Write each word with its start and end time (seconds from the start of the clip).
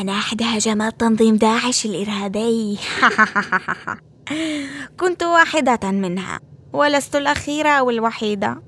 أنا 0.00 0.12
أحد 0.12 0.42
هجمات 0.42 1.00
تنظيم 1.00 1.36
داعش 1.36 1.86
الإرهابي. 1.86 2.78
كنت 5.00 5.22
واحدة 5.22 5.90
منها 5.90 6.40
ولست 6.72 7.16
الأخيرة 7.16 7.68
أو 7.68 7.90
الوحيدة. 7.90 8.62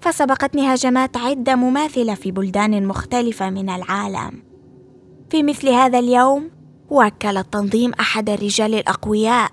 فسبقتني 0.00 0.74
هجمات 0.74 1.16
عدة 1.16 1.56
مماثلة 1.56 2.14
في 2.14 2.30
بلدان 2.30 2.86
مختلفة 2.86 3.50
من 3.50 3.70
العالم. 3.70 4.42
في 5.30 5.42
مثل 5.42 5.68
هذا 5.68 5.98
اليوم 5.98 6.50
وكل 6.90 7.36
التنظيم 7.36 7.92
أحد 8.00 8.30
الرجال 8.30 8.74
الأقوياء 8.74 9.50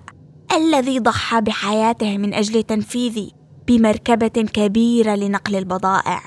الذي 0.56 1.00
ضحى 1.00 1.42
بحياته 1.42 2.18
من 2.18 2.34
أجل 2.34 2.64
تنفيذي 2.64 3.32
بمركبة 3.68 4.28
كبيرة 4.28 5.16
لنقل 5.16 5.56
البضائع 5.56 6.22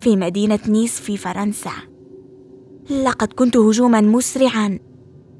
في 0.00 0.16
مدينة 0.16 0.58
نيس 0.68 1.00
في 1.00 1.16
فرنسا. 1.16 1.72
لقد 2.90 3.32
كنت 3.32 3.56
هجوما 3.56 4.00
مسرعا. 4.00 4.78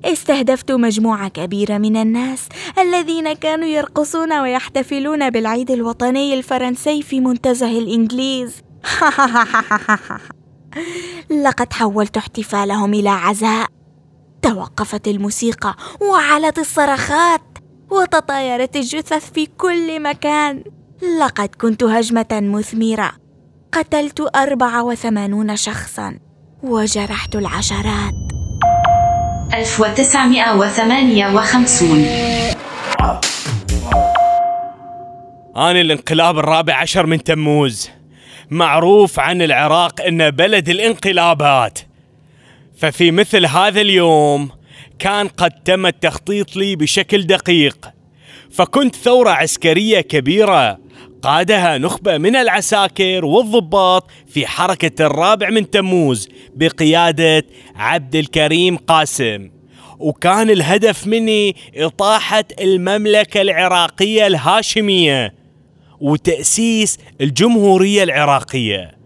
استهدفت 0.04 0.72
مجموعة 0.72 1.28
كبيرة 1.28 1.78
من 1.78 1.96
الناس 1.96 2.48
الذين 2.78 3.32
كانوا 3.32 3.66
يرقصون 3.66 4.32
ويحتفلون 4.32 5.30
بالعيد 5.30 5.70
الوطني 5.70 6.34
الفرنسي 6.34 7.02
في 7.02 7.20
منتزه 7.20 7.78
الإنجليز. 7.78 8.54
لقد 11.44 11.72
حولت 11.72 12.16
احتفالهم 12.16 12.94
إلى 12.94 13.08
عزاء. 13.08 13.66
توقفت 14.42 15.08
الموسيقى 15.08 15.76
وعلت 16.00 16.58
الصرخات 16.58 17.42
وتطايرت 17.90 18.76
الجثث 18.76 19.32
في 19.32 19.46
كل 19.46 20.02
مكان. 20.02 20.64
لقد 21.20 21.48
كنت 21.60 21.82
هجمة 21.82 22.26
مثمرة. 22.32 23.12
قتلت 23.72 24.36
أربعة 24.36 24.84
وثمانون 24.84 25.56
شخصاً. 25.56 26.29
وجرحت 26.62 27.36
العشرات. 27.36 28.14
1958 29.54 32.04
أنا 35.56 35.80
الانقلاب 35.80 36.38
الرابع 36.38 36.76
عشر 36.76 37.06
من 37.06 37.24
تموز. 37.24 37.90
معروف 38.50 39.20
عن 39.20 39.42
العراق 39.42 40.00
أنه 40.00 40.28
بلد 40.28 40.68
الانقلابات. 40.68 41.78
ففي 42.76 43.10
مثل 43.10 43.46
هذا 43.46 43.80
اليوم 43.80 44.50
كان 44.98 45.28
قد 45.28 45.50
تم 45.50 45.86
التخطيط 45.86 46.56
لي 46.56 46.76
بشكل 46.76 47.26
دقيق. 47.26 47.90
فكنت 48.50 48.96
ثورة 48.96 49.30
عسكرية 49.30 50.00
كبيرة 50.00 50.78
قادها 51.22 51.78
نخبة 51.78 52.18
من 52.18 52.36
العساكر 52.36 53.24
والضباط 53.24 54.10
في 54.26 54.46
حركة 54.46 55.06
الرابع 55.06 55.50
من 55.50 55.70
تموز 55.70 56.28
بقيادة 56.54 57.46
عبد 57.76 58.16
الكريم 58.16 58.76
قاسم. 58.76 59.50
وكان 59.98 60.50
الهدف 60.50 61.06
مني 61.06 61.56
إطاحة 61.76 62.44
المملكة 62.60 63.40
العراقية 63.40 64.26
الهاشمية 64.26 65.34
وتأسيس 66.00 66.98
الجمهورية 67.20 68.02
العراقية. 68.02 69.00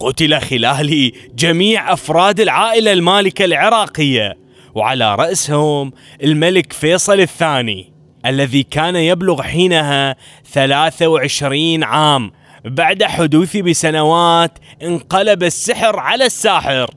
قتل 0.00 0.40
خلالي 0.40 1.12
جميع 1.34 1.92
أفراد 1.92 2.40
العائلة 2.40 2.92
المالكة 2.92 3.44
العراقية 3.44 4.38
وعلى 4.74 5.14
رأسهم 5.14 5.92
الملك 6.22 6.72
فيصل 6.72 7.20
الثاني. 7.20 7.89
الذي 8.26 8.62
كان 8.62 8.96
يبلغ 8.96 9.42
حينها 9.42 10.16
23 10.52 11.84
عام. 11.84 12.32
بعد 12.64 13.04
حدوثي 13.04 13.62
بسنوات 13.62 14.58
انقلب 14.82 15.42
السحر 15.42 15.98
على 15.98 16.26
الساحر 16.26 16.90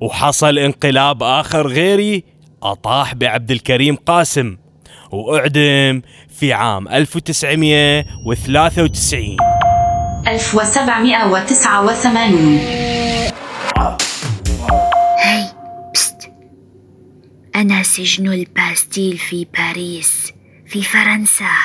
وحصل 0.00 0.58
انقلاب 0.58 1.22
آخر 1.22 1.66
غيري 1.66 2.24
أطاح 2.62 3.14
بعبد 3.14 3.50
الكريم 3.50 3.96
قاسم 3.96 4.56
وأعدم 5.10 6.02
في 6.28 6.52
عام 6.52 6.88
1993 6.88 9.36
1789 10.28 12.60
هاي 15.18 15.44
بست. 15.94 16.30
أنا 17.56 17.82
سجن 17.82 18.32
الباستيل 18.32 19.18
في 19.18 19.46
باريس. 19.58 20.35
في 20.66 20.82
فرنسا. 20.82 21.56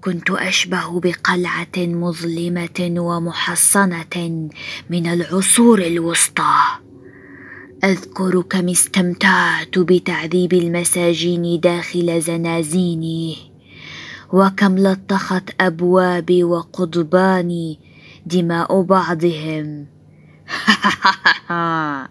كنت 0.00 0.30
أشبه 0.30 1.00
بقلعة 1.00 1.76
مظلمة 1.76 2.94
ومحصنة 2.98 4.48
من 4.90 5.06
العصور 5.06 5.82
الوسطى. 5.82 6.54
اذكر 7.84 8.42
كم 8.42 8.68
استمتعت 8.68 9.78
بتعذيب 9.78 10.52
المساجين 10.52 11.60
داخل 11.60 12.20
زنازيني 12.20 13.36
وكم 14.32 14.78
لطخت 14.78 15.50
أبوابي 15.60 16.44
وقضباني 16.44 17.78
دماء 18.26 18.82
بعضهم. 18.82 19.86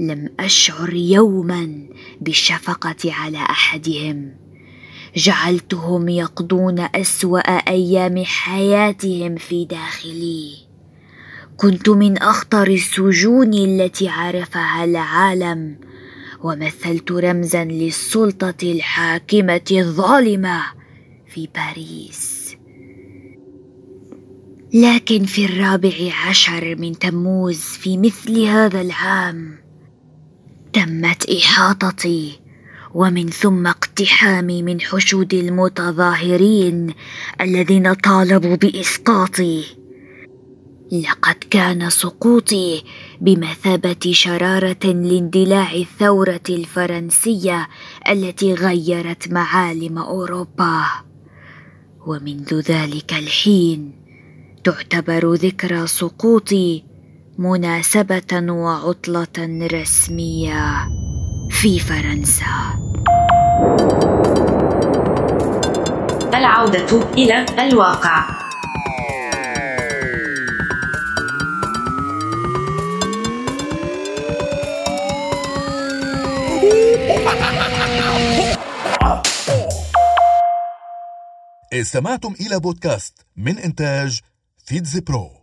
لم 0.00 0.28
أشعر 0.40 0.94
يوما 0.94 1.88
بالشفقه 2.20 3.12
على 3.12 3.38
أحدهم. 3.38 4.45
جعلتهم 5.16 6.08
يقضون 6.08 6.80
أسوأ 6.94 7.40
أيام 7.50 8.24
حياتهم 8.24 9.36
في 9.36 9.64
داخلي. 9.64 10.52
كنت 11.56 11.88
من 11.88 12.18
أخطر 12.18 12.66
السجون 12.66 13.54
التي 13.54 14.08
عرفها 14.08 14.84
العالم 14.84 15.78
ومثلت 16.42 17.12
رمزا 17.12 17.64
للسلطة 17.64 18.54
الحاكمة 18.62 19.64
الظالمة 19.72 20.62
في 21.26 21.48
باريس. 21.54 22.56
لكن 24.74 25.24
في 25.24 25.44
الرابع 25.44 26.12
عشر 26.28 26.76
من 26.76 26.98
تموز 26.98 27.60
في 27.60 27.98
مثل 27.98 28.40
هذا 28.40 28.80
العام 28.80 29.58
تمت 30.72 31.30
إحاطتي 31.30 32.45
ومن 32.96 33.28
ثم 33.28 33.66
اقتحامي 33.66 34.62
من 34.62 34.80
حشود 34.80 35.34
المتظاهرين 35.34 36.94
الذين 37.40 37.94
طالبوا 37.94 38.56
بإسقاطي. 38.56 39.64
لقد 40.92 41.34
كان 41.50 41.90
سقوطي 41.90 42.82
بمثابة 43.20 44.12
شرارة 44.12 44.84
لاندلاع 44.84 45.72
الثورة 45.74 46.40
الفرنسية 46.48 47.68
التي 48.08 48.54
غيرت 48.54 49.32
معالم 49.32 49.98
أوروبا. 49.98 50.84
ومنذ 52.06 52.60
ذلك 52.60 53.12
الحين 53.12 53.92
تعتبر 54.64 55.34
ذكرى 55.34 55.86
سقوطي 55.86 56.82
مناسبة 57.38 58.52
وعطلة 58.52 59.68
رسمية. 59.72 61.05
في 61.50 61.78
فرنسا. 61.78 62.78
العودة 66.34 67.12
إلى 67.12 67.46
الواقع. 67.58 68.36
استمعتم 81.72 82.34
إلى 82.40 82.60
بودكاست 82.60 83.26
من 83.36 83.58
إنتاج 83.58 84.20
فيتز 84.66 84.98
برو. 84.98 85.36